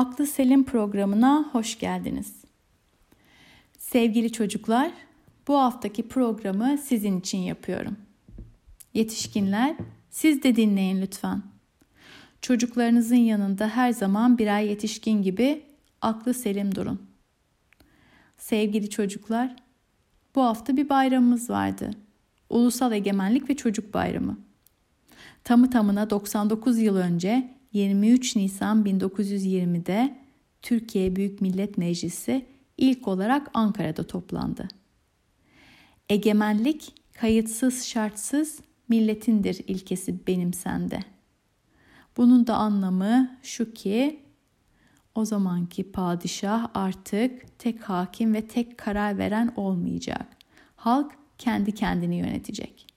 [0.00, 2.34] Aklı Selim programına hoş geldiniz.
[3.78, 4.92] Sevgili çocuklar,
[5.48, 7.96] bu haftaki programı sizin için yapıyorum.
[8.94, 9.76] Yetişkinler,
[10.10, 11.42] siz de dinleyin lütfen.
[12.40, 15.62] Çocuklarınızın yanında her zaman birer yetişkin gibi
[16.00, 17.02] aklı selim durun.
[18.38, 19.56] Sevgili çocuklar,
[20.34, 21.90] bu hafta bir bayramımız vardı.
[22.50, 24.38] Ulusal Egemenlik ve Çocuk Bayramı.
[25.44, 30.18] Tamı tamına 99 yıl önce 23 Nisan 1920'de
[30.62, 32.46] Türkiye Büyük Millet Meclisi
[32.78, 34.68] ilk olarak Ankara'da toplandı.
[36.08, 41.00] Egemenlik kayıtsız şartsız milletindir ilkesi benimsende.
[42.16, 44.22] Bunun da anlamı şu ki
[45.14, 50.26] o zamanki padişah artık tek hakim ve tek karar veren olmayacak.
[50.76, 52.89] Halk kendi kendini yönetecek.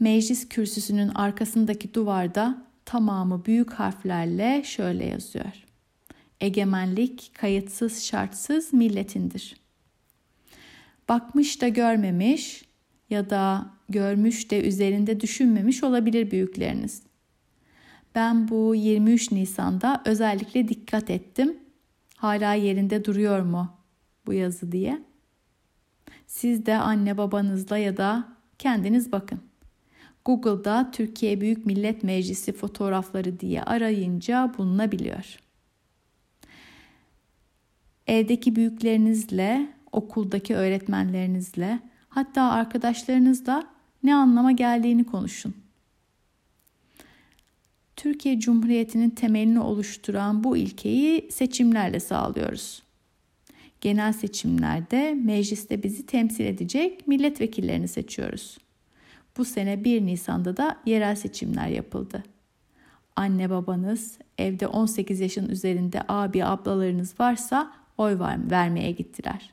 [0.00, 5.64] Meclis kürsüsünün arkasındaki duvarda tamamı büyük harflerle şöyle yazıyor.
[6.40, 9.56] Egemenlik kayıtsız şartsız milletindir.
[11.08, 12.64] Bakmış da görmemiş
[13.10, 17.02] ya da görmüş de üzerinde düşünmemiş olabilir büyükleriniz.
[18.14, 21.56] Ben bu 23 Nisan'da özellikle dikkat ettim.
[22.16, 23.70] Hala yerinde duruyor mu
[24.26, 25.02] bu yazı diye.
[26.26, 29.47] Siz de anne babanızla ya da kendiniz bakın.
[30.28, 35.38] Google'da Türkiye Büyük Millet Meclisi fotoğrafları diye arayınca bulunabiliyor.
[38.06, 43.64] Evdeki büyüklerinizle, okuldaki öğretmenlerinizle, hatta arkadaşlarınızla
[44.02, 45.54] ne anlama geldiğini konuşun.
[47.96, 52.82] Türkiye Cumhuriyeti'nin temelini oluşturan bu ilkeyi seçimlerle sağlıyoruz.
[53.80, 58.58] Genel seçimlerde mecliste bizi temsil edecek milletvekillerini seçiyoruz.
[59.38, 62.22] Bu sene 1 Nisan'da da yerel seçimler yapıldı.
[63.16, 68.18] Anne babanız, evde 18 yaşın üzerinde abi ablalarınız varsa oy
[68.50, 69.50] vermeye gittiler.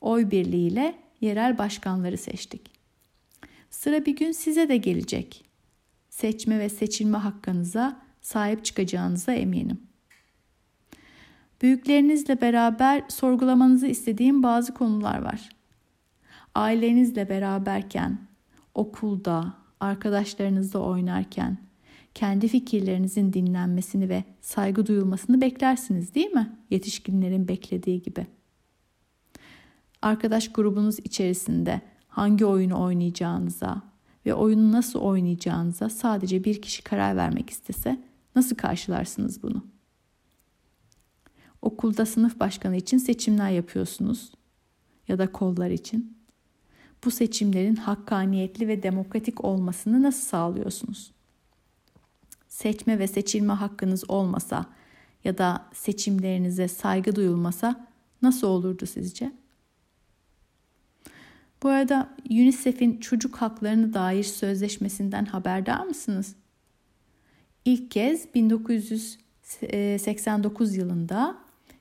[0.00, 2.70] Oy birliğiyle yerel başkanları seçtik.
[3.70, 5.44] Sıra bir gün size de gelecek.
[6.08, 9.80] Seçme ve seçilme hakkınıza sahip çıkacağınıza eminim.
[11.62, 15.48] Büyüklerinizle beraber sorgulamanızı istediğim bazı konular var.
[16.54, 18.29] Ailenizle beraberken,
[18.74, 21.58] okulda, arkadaşlarınızla oynarken
[22.14, 26.58] kendi fikirlerinizin dinlenmesini ve saygı duyulmasını beklersiniz değil mi?
[26.70, 28.26] Yetişkinlerin beklediği gibi.
[30.02, 33.82] Arkadaş grubunuz içerisinde hangi oyunu oynayacağınıza
[34.26, 38.04] ve oyunu nasıl oynayacağınıza sadece bir kişi karar vermek istese
[38.36, 39.66] nasıl karşılarsınız bunu?
[41.62, 44.32] Okulda sınıf başkanı için seçimler yapıyorsunuz
[45.08, 46.19] ya da kollar için
[47.04, 51.10] bu seçimlerin hakkaniyetli ve demokratik olmasını nasıl sağlıyorsunuz?
[52.48, 54.66] Seçme ve seçilme hakkınız olmasa
[55.24, 57.88] ya da seçimlerinize saygı duyulmasa
[58.22, 59.32] nasıl olurdu sizce?
[61.62, 66.34] Bu arada UNICEF'in çocuk haklarını dair sözleşmesinden haberdar mısınız?
[67.64, 71.38] İlk kez 1989 yılında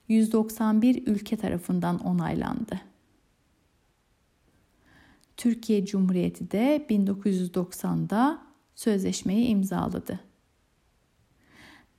[0.07, 2.88] 191 ülke tarafından onaylandı.
[5.39, 8.41] Türkiye Cumhuriyeti de 1990'da
[8.75, 10.19] sözleşmeyi imzaladı.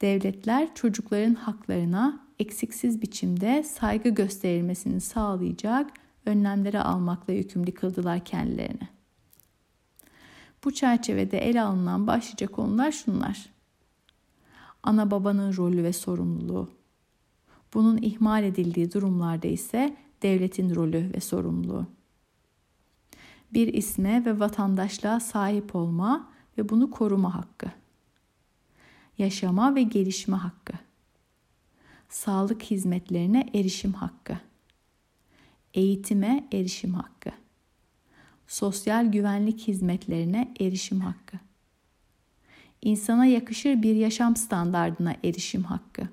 [0.00, 5.90] Devletler çocukların haklarına eksiksiz biçimde saygı gösterilmesini sağlayacak
[6.26, 8.88] önlemleri almakla yükümlü kıldılar kendilerini.
[10.64, 13.46] Bu çerçevede ele alınan başlıca konular şunlar.
[14.82, 16.70] Ana babanın rolü ve sorumluluğu.
[17.74, 21.99] Bunun ihmal edildiği durumlarda ise devletin rolü ve sorumluluğu
[23.52, 27.66] bir isme ve vatandaşlığa sahip olma ve bunu koruma hakkı.
[29.18, 30.72] Yaşama ve gelişme hakkı.
[32.08, 34.38] Sağlık hizmetlerine erişim hakkı.
[35.74, 37.30] Eğitime erişim hakkı.
[38.48, 41.36] Sosyal güvenlik hizmetlerine erişim hakkı.
[42.82, 46.08] İnsana yakışır bir yaşam standardına erişim hakkı.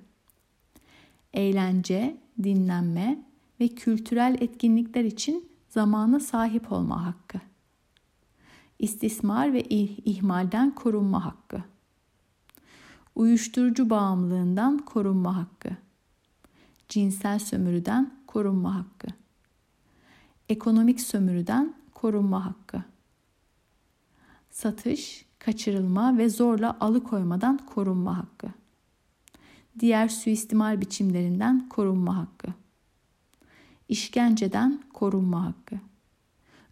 [1.33, 3.19] Eğlence, dinlenme
[3.59, 7.39] ve kültürel etkinlikler için zamana sahip olma hakkı.
[8.79, 11.63] İstismar ve ihmalden korunma hakkı.
[13.15, 15.69] Uyuşturucu bağımlılığından korunma hakkı.
[16.89, 19.07] Cinsel sömürüden korunma hakkı.
[20.49, 22.83] Ekonomik sömürüden korunma hakkı.
[24.49, 28.47] Satış, kaçırılma ve zorla alıkoymadan korunma hakkı.
[29.79, 32.53] Diğer suistimal biçimlerinden korunma hakkı
[33.89, 35.75] işkenceden korunma hakkı,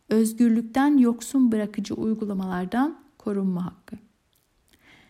[0.10, 3.96] özgürlükten yoksun bırakıcı uygulamalardan korunma hakkı,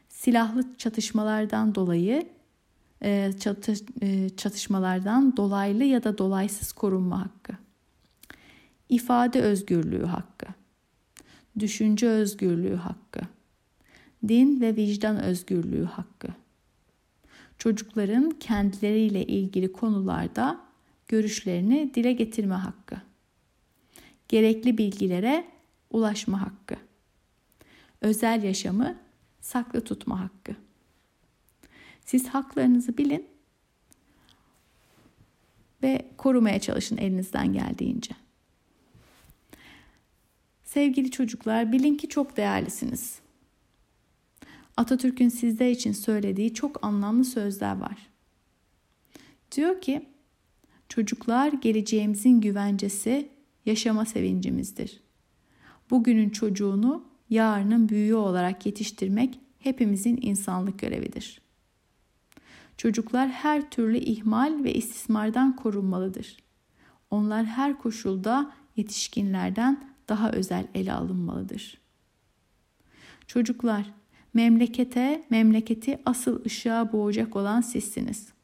[0.09, 2.29] silahlı çatışmalardan dolayı
[3.01, 3.31] e,
[4.01, 7.53] e, çatışmalardan dolaylı ya da dolaysız korunma hakkı.
[8.89, 10.45] İfade özgürlüğü hakkı.
[11.59, 13.21] Düşünce özgürlüğü hakkı.
[14.27, 16.27] Din ve vicdan özgürlüğü hakkı.
[17.57, 20.64] Çocukların kendileriyle ilgili konularda
[21.07, 22.95] görüşlerini dile getirme hakkı.
[24.27, 25.47] Gerekli bilgilere
[25.91, 26.75] ulaşma hakkı.
[28.01, 28.97] Özel yaşamı
[29.41, 30.55] saklı tutma hakkı.
[32.05, 33.27] Siz haklarınızı bilin
[35.83, 38.15] ve korumaya çalışın elinizden geldiğince.
[40.63, 43.19] Sevgili çocuklar, bilin ki çok değerlisiniz.
[44.77, 47.97] Atatürk'ün sizler için söylediği çok anlamlı sözler var.
[49.51, 50.09] Diyor ki,
[50.89, 53.29] çocuklar geleceğimizin güvencesi,
[53.65, 55.01] yaşama sevincimizdir.
[55.89, 61.41] Bugünün çocuğunu yarının büyüğü olarak yetiştirmek hepimizin insanlık görevidir.
[62.77, 66.37] Çocuklar her türlü ihmal ve istismardan korunmalıdır.
[67.11, 71.77] Onlar her koşulda yetişkinlerden daha özel ele alınmalıdır.
[73.27, 73.93] Çocuklar,
[74.33, 78.34] memlekete, memleketi asıl ışığa boğacak olan sizsiniz.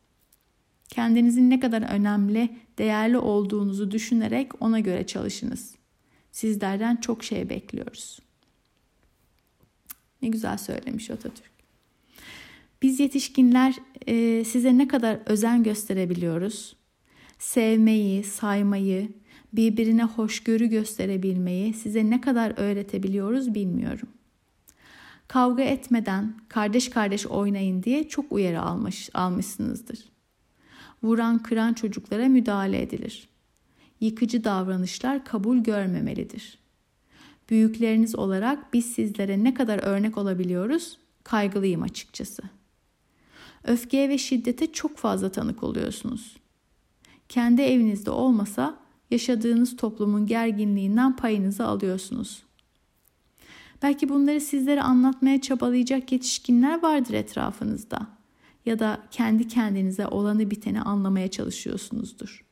[0.91, 5.75] Kendinizin ne kadar önemli, değerli olduğunuzu düşünerek ona göre çalışınız.
[6.31, 8.19] Sizlerden çok şey bekliyoruz.
[10.21, 11.51] Ne güzel söylemiş Atatürk.
[12.81, 13.75] Biz yetişkinler
[14.07, 16.75] e, size ne kadar özen gösterebiliyoruz?
[17.39, 19.09] Sevmeyi, saymayı,
[19.53, 24.09] birbirine hoşgörü gösterebilmeyi size ne kadar öğretebiliyoruz bilmiyorum.
[25.27, 30.10] Kavga etmeden kardeş kardeş oynayın diye çok uyarı almış, almışsınızdır.
[31.03, 33.29] Vuran kıran çocuklara müdahale edilir.
[33.99, 36.57] Yıkıcı davranışlar kabul görmemelidir.
[37.49, 42.43] Büyükleriniz olarak biz sizlere ne kadar örnek olabiliyoruz kaygılıyım açıkçası.
[43.63, 46.37] Öfkeye ve şiddete çok fazla tanık oluyorsunuz.
[47.29, 48.79] Kendi evinizde olmasa
[49.11, 52.43] yaşadığınız toplumun gerginliğinden payınızı alıyorsunuz.
[53.81, 58.07] Belki bunları sizlere anlatmaya çabalayacak yetişkinler vardır etrafınızda
[58.65, 62.45] ya da kendi kendinize olanı biteni anlamaya çalışıyorsunuzdur.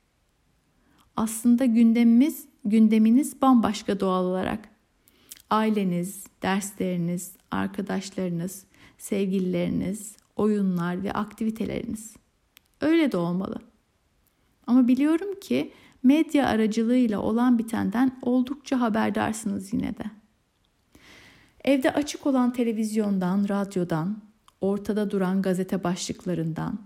[1.16, 4.70] Aslında gündemimiz, gündeminiz bambaşka doğal olarak.
[5.50, 8.66] Aileniz, dersleriniz, arkadaşlarınız,
[8.98, 12.16] sevgilileriniz, oyunlar ve aktiviteleriniz.
[12.82, 13.56] Öyle de olmalı.
[14.68, 15.74] Ama biliyorum ki
[16.04, 20.04] medya aracılığıyla olan bitenden oldukça haberdarsınız yine de.
[21.64, 24.29] Evde açık olan televizyondan, radyodan,
[24.62, 26.80] ortada duran gazete başlıklarından,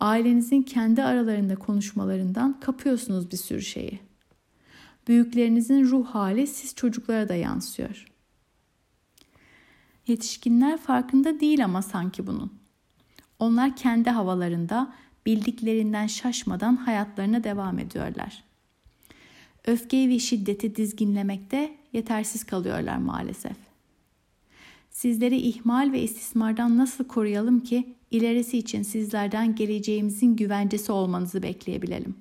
[0.00, 4.00] ailenizin kendi aralarında konuşmalarından kapıyorsunuz bir sürü şeyi.
[5.08, 8.06] Büyüklerinizin ruh hali siz çocuklara da yansıyor.
[10.06, 12.52] Yetişkinler farkında değil ama sanki bunun.
[13.38, 14.94] Onlar kendi havalarında
[15.26, 18.44] bildiklerinden şaşmadan hayatlarına devam ediyorlar.
[19.66, 23.65] Öfkeyi ve şiddeti dizginlemekte yetersiz kalıyorlar maalesef.
[24.96, 32.16] Sizleri ihmal ve istismardan nasıl koruyalım ki ilerisi için sizlerden geleceğimizin güvencesi olmanızı bekleyebilelim.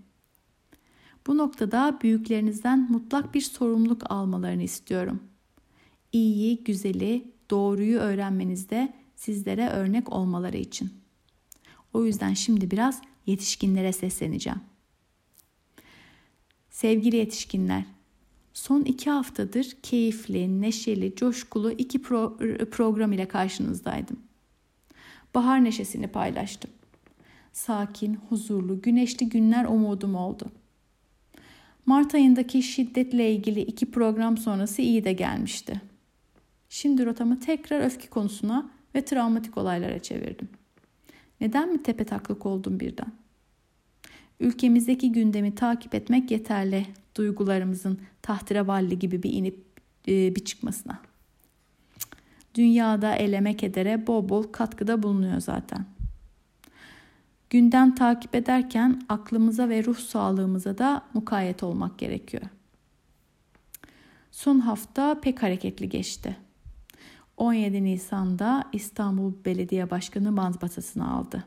[1.27, 5.23] Bu noktada büyüklerinizden mutlak bir sorumluluk almalarını istiyorum.
[6.11, 10.93] İyiyi, güzeli, doğruyu öğrenmenizde sizlere örnek olmaları için.
[11.93, 14.59] O yüzden şimdi biraz yetişkinlere sesleneceğim.
[16.69, 17.83] Sevgili yetişkinler,
[18.65, 22.37] son iki haftadır keyifli, neşeli, coşkulu iki pro
[22.71, 24.19] program ile karşınızdaydım.
[25.35, 26.71] Bahar neşesini paylaştım.
[27.53, 30.51] Sakin, huzurlu, güneşli günler umudum oldu.
[31.85, 35.81] Mart ayındaki şiddetle ilgili iki program sonrası iyi de gelmişti.
[36.69, 40.49] Şimdi rotamı tekrar öfke konusuna ve travmatik olaylara çevirdim.
[41.41, 43.24] Neden mi tepe taklak oldum birden?
[44.39, 49.65] Ülkemizdeki gündemi takip etmek yeterli duygularımızın tahterevalli gibi bir inip
[50.07, 51.01] e, bir çıkmasına.
[52.55, 55.85] Dünyada eleme kedere bol bol katkıda bulunuyor zaten.
[57.49, 62.43] Gündem takip ederken aklımıza ve ruh sağlığımıza da mukayyet olmak gerekiyor.
[64.31, 66.37] Son hafta pek hareketli geçti.
[67.37, 71.43] 17 Nisan'da İstanbul Belediye Başkanı mazbatasını aldı.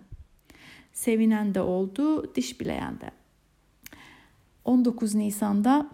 [0.99, 3.11] Sevinen de oldu, diş bileyen de.
[4.64, 5.90] 19 Nisan'da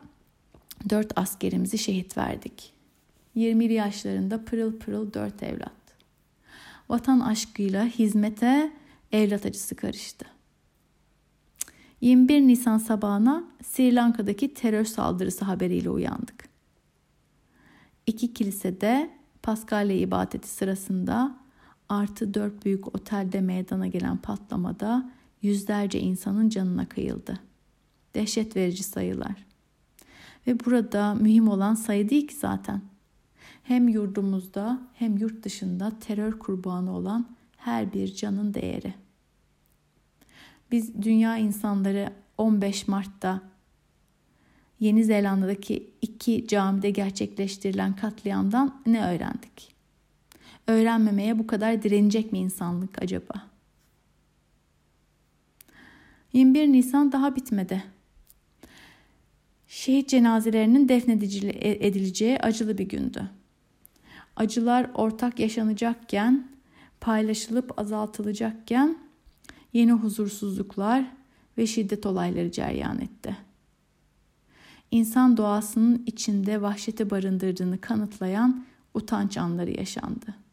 [0.90, 2.72] 4 askerimizi şehit verdik.
[3.34, 5.72] 20 yaşlarında pırıl pırıl 4 evlat.
[6.88, 8.72] Vatan aşkıyla hizmete
[9.12, 10.26] evlat acısı karıştı.
[12.00, 16.48] 21 Nisan sabahına Sri Lanka'daki terör saldırısı haberiyle uyandık.
[18.06, 19.10] İki kilisede
[19.42, 21.43] Paskalya ibadeti sırasında
[21.88, 25.10] artı dört büyük otelde meydana gelen patlamada
[25.42, 27.40] yüzlerce insanın canına kıyıldı.
[28.14, 29.46] Dehşet verici sayılar.
[30.46, 32.80] Ve burada mühim olan sayı değil ki zaten.
[33.62, 37.26] Hem yurdumuzda hem yurt dışında terör kurbanı olan
[37.56, 38.94] her bir canın değeri.
[40.70, 43.54] Biz dünya insanları 15 Mart'ta
[44.80, 49.73] Yeni Zelanda'daki iki camide gerçekleştirilen katliamdan ne öğrendik?
[50.66, 53.54] Öğrenmemeye bu kadar direnecek mi insanlık acaba?
[56.32, 57.84] 21 Nisan daha bitmedi.
[59.68, 63.30] Şehit cenazelerinin defnedileceği acılı bir gündü.
[64.36, 66.48] Acılar ortak yaşanacakken,
[67.00, 68.98] paylaşılıp azaltılacakken
[69.72, 71.04] yeni huzursuzluklar
[71.58, 73.36] ve şiddet olayları ceryan etti.
[74.90, 80.43] İnsan doğasının içinde vahşeti barındırdığını kanıtlayan utanç anları yaşandı.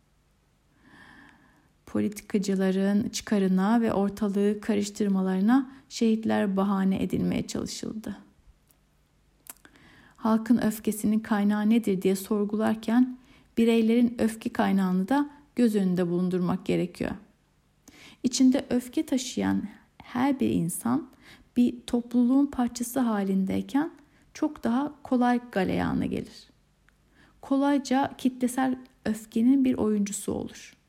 [1.91, 8.17] Politikacıların çıkarına ve ortalığı karıştırmalarına şehitler bahane edilmeye çalışıldı.
[10.15, 13.17] Halkın öfkesinin kaynağı nedir diye sorgularken
[13.57, 17.11] bireylerin öfke kaynağını da göz önünde bulundurmak gerekiyor.
[18.23, 19.63] İçinde öfke taşıyan
[19.97, 21.09] her bir insan
[21.57, 23.91] bir topluluğun parçası halindeyken
[24.33, 26.49] çok daha kolay galeyana gelir.
[27.41, 30.80] Kolayca kitlesel öfkenin bir oyuncusu olur.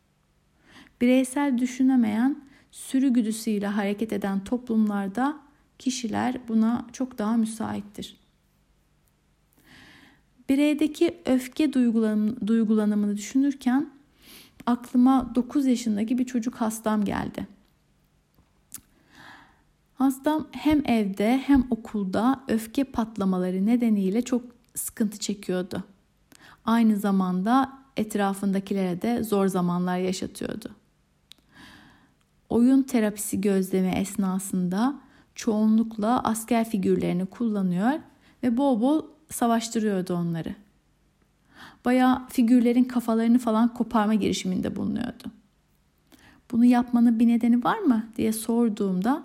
[1.02, 5.38] Bireysel düşünemeyen, sürü güdüsüyle hareket eden toplumlarda
[5.78, 8.16] kişiler buna çok daha müsaittir.
[10.48, 11.72] Bireydeki öfke
[12.46, 13.90] duygulanımını düşünürken
[14.66, 17.46] aklıma 9 yaşındaki bir çocuk hastam geldi.
[19.94, 24.42] Hastam hem evde hem okulda öfke patlamaları nedeniyle çok
[24.74, 25.84] sıkıntı çekiyordu.
[26.64, 30.81] Aynı zamanda etrafındakilere de zor zamanlar yaşatıyordu.
[32.52, 35.00] Oyun terapisi gözleme esnasında
[35.34, 37.92] çoğunlukla asker figürlerini kullanıyor
[38.42, 40.54] ve bol bol savaştırıyordu onları.
[41.84, 45.24] Baya figürlerin kafalarını falan koparma girişiminde bulunuyordu.
[46.50, 49.22] Bunu yapmanın bir nedeni var mı diye sorduğumda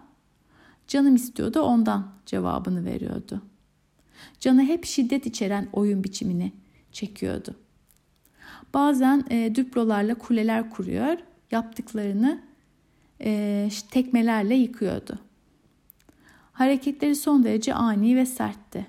[0.87, 3.41] canım istiyordu ondan cevabını veriyordu.
[4.39, 6.51] Canı hep şiddet içeren oyun biçimini
[6.91, 7.55] çekiyordu.
[8.73, 11.17] Bazen e, düplolarla kuleler kuruyor,
[11.51, 12.46] yaptıklarını
[13.21, 15.19] e, tekmelerle yıkıyordu.
[16.53, 18.87] Hareketleri son derece ani ve sertti.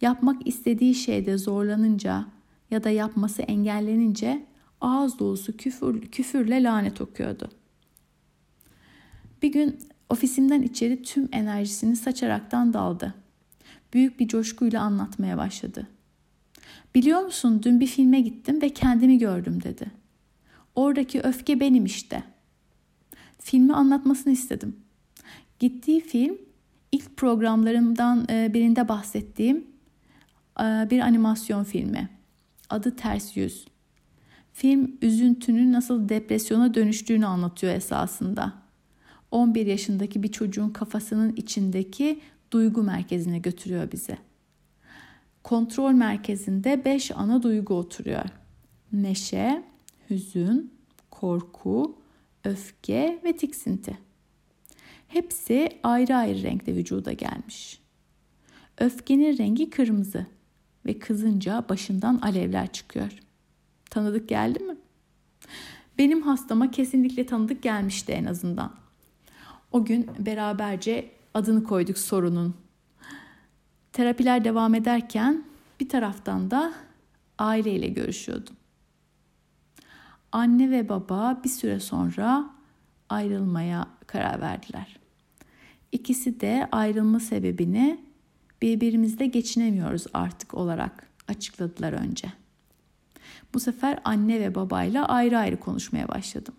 [0.00, 2.26] Yapmak istediği şeyde zorlanınca
[2.70, 4.46] ya da yapması engellenince
[4.80, 7.50] ağız dolusu küfür, küfürle lanet okuyordu.
[9.42, 9.78] Bir gün
[10.10, 13.14] ofisimden içeri tüm enerjisini saçaraktan daldı.
[13.92, 15.86] Büyük bir coşkuyla anlatmaya başladı.
[16.94, 19.90] Biliyor musun dün bir filme gittim ve kendimi gördüm dedi.
[20.74, 22.22] Oradaki öfke benim işte.
[23.44, 24.76] Filmi anlatmasını istedim.
[25.58, 26.38] Gittiği film
[26.92, 29.66] ilk programlarımdan e, birinde bahsettiğim
[30.60, 32.08] e, bir animasyon filmi.
[32.70, 33.66] Adı Ters Yüz.
[34.52, 38.52] Film üzüntünün nasıl depresyona dönüştüğünü anlatıyor esasında.
[39.30, 42.20] 11 yaşındaki bir çocuğun kafasının içindeki
[42.50, 44.16] duygu merkezine götürüyor bizi.
[45.42, 48.24] Kontrol merkezinde 5 ana duygu oturuyor.
[48.92, 49.64] Neşe,
[50.10, 50.72] hüzün,
[51.10, 52.03] korku,
[52.44, 53.98] öfke ve tiksinti.
[55.08, 57.80] Hepsi ayrı ayrı renkte vücuda gelmiş.
[58.78, 60.26] Öfkenin rengi kırmızı
[60.86, 63.18] ve kızınca başından alevler çıkıyor.
[63.90, 64.76] Tanıdık geldi mi?
[65.98, 68.72] Benim hastama kesinlikle tanıdık gelmişti en azından.
[69.72, 72.54] O gün beraberce adını koyduk sorunun.
[73.92, 75.44] Terapiler devam ederken
[75.80, 76.74] bir taraftan da
[77.38, 78.56] aileyle görüşüyordum.
[80.34, 82.50] Anne ve baba bir süre sonra
[83.08, 84.96] ayrılmaya karar verdiler.
[85.92, 88.00] İkisi de ayrılma sebebini
[88.62, 92.28] birbirimizle geçinemiyoruz artık olarak açıkladılar önce.
[93.54, 96.54] Bu sefer anne ve babayla ayrı ayrı konuşmaya başladım.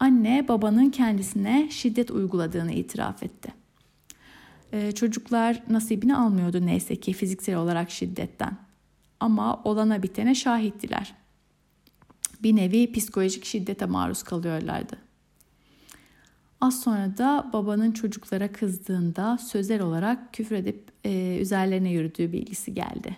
[0.00, 3.54] Anne babanın kendisine şiddet uyguladığını itiraf etti.
[4.72, 8.56] Ee, çocuklar nasibini almıyordu neyse ki fiziksel olarak şiddetten.
[9.20, 11.23] Ama olana bitene şahittiler.
[12.44, 14.96] Bir nevi psikolojik şiddete maruz kalıyorlardı.
[16.60, 23.16] Az sonra da babanın çocuklara kızdığında sözel olarak küfür edip e, üzerlerine yürüdüğü bilgisi geldi.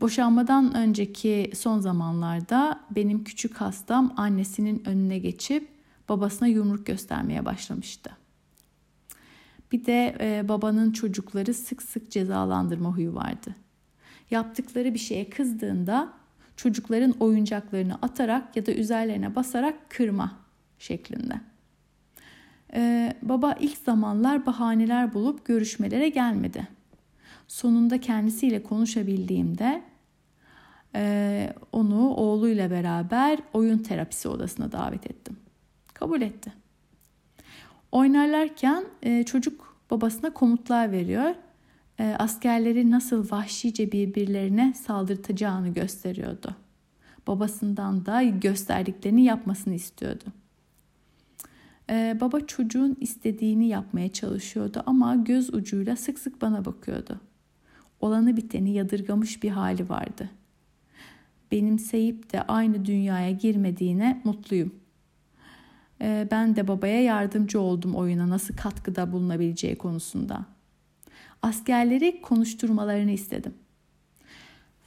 [0.00, 5.68] Boşanmadan önceki son zamanlarda benim küçük hastam annesinin önüne geçip
[6.08, 8.10] babasına yumruk göstermeye başlamıştı.
[9.72, 13.54] Bir de e, babanın çocukları sık sık cezalandırma huyu vardı.
[14.30, 16.23] Yaptıkları bir şeye kızdığında
[16.56, 20.32] çocukların oyuncaklarını atarak ya da üzerlerine basarak kırma
[20.78, 21.34] şeklinde.
[22.74, 26.68] Ee, baba ilk zamanlar bahaneler bulup görüşmelere gelmedi.
[27.48, 29.82] Sonunda kendisiyle konuşabildiğimde
[30.94, 35.36] e, onu oğluyla beraber oyun terapisi odasına davet ettim.
[35.94, 36.52] Kabul etti.
[37.92, 41.34] Oynarlarken e, çocuk babasına komutlar veriyor.
[41.98, 46.56] E, askerleri nasıl vahşice birbirlerine saldırtacağını gösteriyordu.
[47.26, 50.24] Babasından da gösterdiklerini yapmasını istiyordu.
[51.90, 57.20] Ee, baba çocuğun istediğini yapmaya çalışıyordu ama göz ucuyla sık sık bana bakıyordu.
[58.00, 60.30] Olanı biteni yadırgamış bir hali vardı.
[61.52, 64.74] Benimseyip de aynı dünyaya girmediğine mutluyum.
[66.00, 70.53] Ee, ben de babaya yardımcı oldum oyuna nasıl katkıda bulunabileceği konusunda.
[71.44, 73.54] Askerleri konuşturmalarını istedim.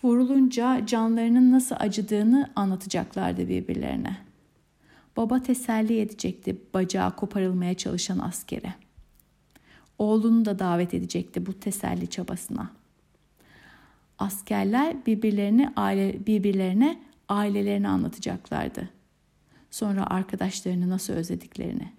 [0.03, 4.17] Vurulunca canlarının nasıl acıdığını anlatacaklardı birbirlerine.
[5.17, 8.73] Baba teselli edecekti bacağı koparılmaya çalışan askere.
[9.97, 12.71] Oğlunu da davet edecekti bu teselli çabasına.
[14.19, 16.99] Askerler birbirlerini aile birbirlerine
[17.29, 18.89] ailelerini anlatacaklardı.
[19.71, 21.91] Sonra arkadaşlarını nasıl özlediklerini.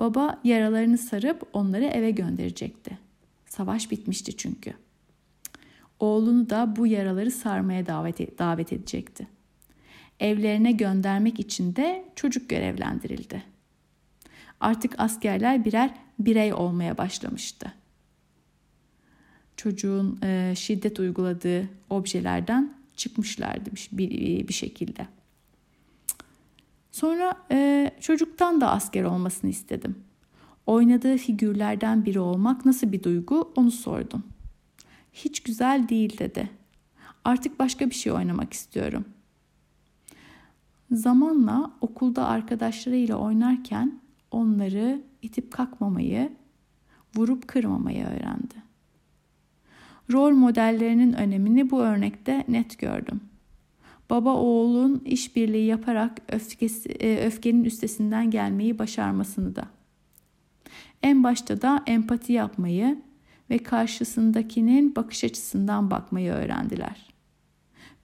[0.00, 3.04] Baba yaralarını sarıp onları eve gönderecekti.
[3.56, 4.74] Savaş bitmişti çünkü.
[6.00, 9.26] Oğlunu da bu yaraları sarmaya davet, davet edecekti
[10.20, 13.42] evlerine göndermek için de çocuk görevlendirildi.
[14.60, 17.72] Artık askerler birer birey olmaya başlamıştı.
[19.56, 25.06] Çocuğun e, şiddet uyguladığı objelerden çıkmışlardı bir, bir şekilde.
[26.92, 30.04] Sonra e, çocuktan da asker olmasını istedim.
[30.66, 34.22] Oynadığı figürlerden biri olmak nasıl bir duygu onu sordum.
[35.12, 36.50] Hiç güzel değil dedi.
[37.24, 39.04] Artık başka bir şey oynamak istiyorum.
[40.90, 46.32] Zamanla okulda arkadaşlarıyla oynarken onları itip kalkmamayı,
[47.16, 48.54] vurup kırmamayı öğrendi.
[50.12, 53.20] Rol modellerinin önemini bu örnekte net gördüm.
[54.10, 59.68] Baba oğlun işbirliği yaparak öfkesi, e, öfkenin üstesinden gelmeyi başarmasını da.
[61.04, 63.02] En başta da empati yapmayı
[63.50, 67.14] ve karşısındakinin bakış açısından bakmayı öğrendiler.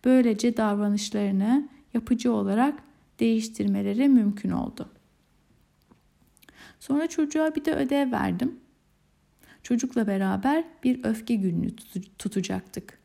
[0.04, 2.82] Böylece davranışlarını yapıcı olarak
[3.20, 4.88] değiştirmeleri mümkün oldu.
[6.80, 8.60] Sonra çocuğa bir de ödev verdim.
[9.62, 11.76] Çocukla beraber bir öfke günlüğü
[12.18, 12.98] tutacaktık.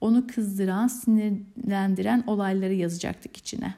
[0.00, 3.74] Onu kızdıran, sinirlendiren olayları yazacaktık içine.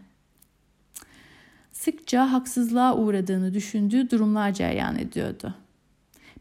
[1.84, 5.54] Sıkça haksızlığa uğradığını düşündüğü durumlar cereyan ediyordu.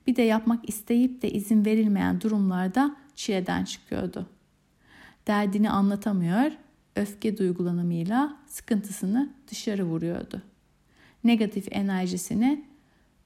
[0.07, 4.29] Bir de yapmak isteyip de izin verilmeyen durumlarda çileden çıkıyordu.
[5.27, 6.51] Derdini anlatamıyor,
[6.95, 10.41] öfke duygulanımıyla sıkıntısını dışarı vuruyordu.
[11.23, 12.65] Negatif enerjisini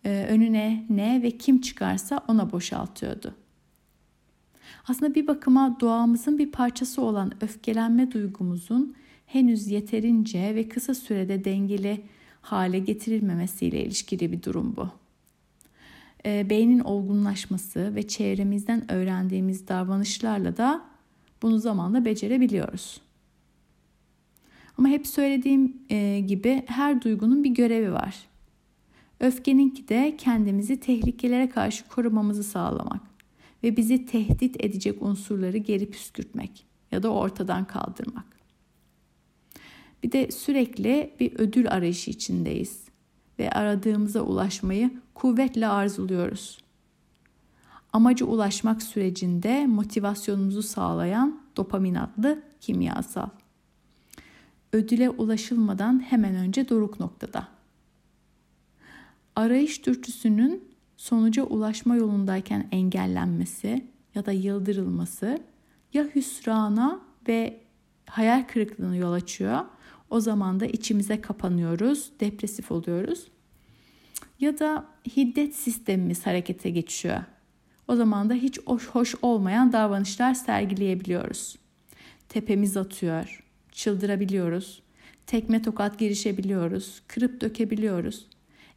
[0.05, 3.35] e, önüne ne ve kim çıkarsa ona boşaltıyordu.
[4.87, 8.95] Aslında bir bakıma doğamızın bir parçası olan öfkelenme duygumuzun
[9.25, 12.01] henüz yeterince ve kısa sürede dengeli
[12.41, 14.89] hale getirilmemesiyle ilişkili bir durum bu.
[16.25, 20.85] E, beynin olgunlaşması ve çevremizden öğrendiğimiz davranışlarla da
[21.41, 23.01] bunu zamanla becerebiliyoruz.
[24.77, 28.15] Ama hep söylediğim e, gibi her duygunun bir görevi var.
[29.19, 33.01] Öfkeninki de kendimizi tehlikelere karşı korumamızı sağlamak
[33.63, 38.34] ve bizi tehdit edecek unsurları geri püskürtmek ya da ortadan kaldırmak.
[40.05, 42.83] Bir de sürekli bir ödül arayışı içindeyiz
[43.39, 46.57] ve aradığımıza ulaşmayı kuvvetle arzuluyoruz.
[47.93, 53.29] Amacı ulaşmak sürecinde motivasyonumuzu sağlayan dopamin adlı kimyasal
[54.73, 57.47] ödüle ulaşılmadan hemen önce doruk noktada.
[59.35, 60.63] Arayış dürtüsünün
[60.97, 65.39] sonuca ulaşma yolundayken engellenmesi ya da yıldırılması
[65.93, 67.61] ya hüsrana ve
[68.05, 69.65] hayal kırıklığına yol açıyor.
[70.15, 73.27] O zaman da içimize kapanıyoruz, depresif oluyoruz.
[74.39, 77.23] Ya da hiddet sistemimiz harekete geçiyor.
[77.87, 81.55] O zaman da hiç hoş, hoş olmayan davranışlar sergileyebiliyoruz.
[82.29, 84.81] Tepemiz atıyor, çıldırabiliyoruz.
[85.27, 87.01] Tekme tokat girişebiliyoruz.
[87.07, 88.27] Kırıp dökebiliyoruz.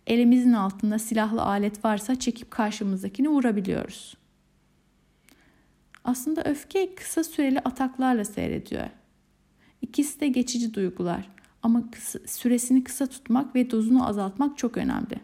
[0.06, 4.16] Elimizin altında silahlı alet varsa çekip karşımızdakini vurabiliyoruz.
[6.04, 8.88] Aslında öfke kısa süreli ataklarla seyrediyor.
[9.82, 11.28] İkisi de geçici duygular
[11.62, 15.20] ama kısa, süresini kısa tutmak ve dozunu azaltmak çok önemli.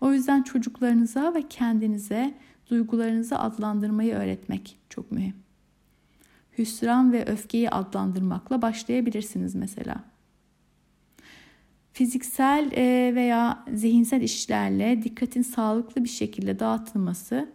[0.00, 2.34] O yüzden çocuklarınıza ve kendinize
[2.70, 5.34] duygularınızı adlandırmayı öğretmek çok mühim.
[6.58, 10.04] hüsran ve öfkeyi adlandırmakla başlayabilirsiniz mesela.
[11.92, 17.52] Fiziksel e, veya zihinsel işlerle dikkatin sağlıklı bir şekilde dağıtılması,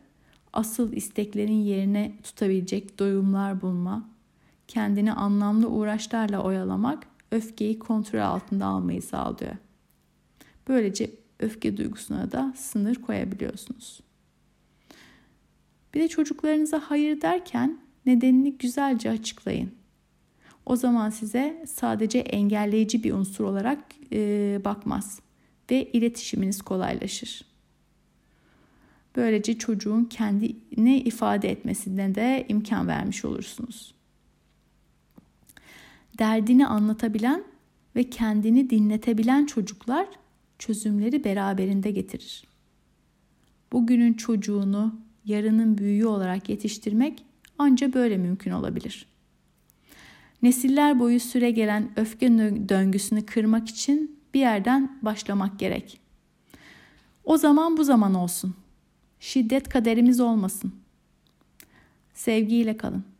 [0.53, 4.09] asıl isteklerin yerine tutabilecek doyumlar bulma,
[4.67, 9.55] kendini anlamlı uğraşlarla oyalamak öfkeyi kontrol altında almayı sağlıyor.
[10.67, 13.99] Böylece öfke duygusuna da sınır koyabiliyorsunuz.
[15.93, 19.71] Bir de çocuklarınıza hayır derken nedenini güzelce açıklayın.
[20.65, 23.79] O zaman size sadece engelleyici bir unsur olarak
[24.11, 25.19] e, bakmaz
[25.71, 27.45] ve iletişiminiz kolaylaşır.
[29.15, 33.94] Böylece çocuğun kendini ifade etmesine de imkan vermiş olursunuz.
[36.19, 37.43] Derdini anlatabilen
[37.95, 40.07] ve kendini dinletebilen çocuklar
[40.59, 42.43] çözümleri beraberinde getirir.
[43.71, 47.25] Bugünün çocuğunu yarının büyüğü olarak yetiştirmek
[47.57, 49.07] anca böyle mümkün olabilir.
[50.41, 52.29] Nesiller boyu süre gelen öfke
[52.69, 55.99] döngüsünü kırmak için bir yerden başlamak gerek.
[57.23, 58.55] O zaman bu zaman olsun.
[59.19, 60.73] Şiddet kaderimiz olmasın.
[62.13, 63.14] Sevgiyle kalın.